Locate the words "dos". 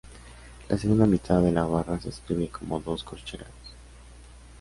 2.79-3.03